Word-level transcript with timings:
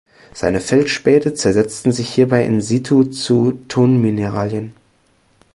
Seine 0.33 0.61
Feldspäte 0.61 1.35
zersetzten 1.35 1.91
sich 1.91 2.09
hierbei 2.11 2.43
in 2.43 2.59
situ 2.59 3.03
zu 3.03 3.51
Tonmineralen. 3.67 4.73